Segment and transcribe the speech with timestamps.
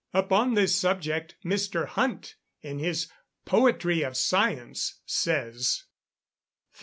[0.15, 1.85] ]Upon this subject Mr.
[1.85, 3.07] Hunt, in his
[3.45, 5.83] "Poetry of Science," says:
[6.73, 6.79] 1336.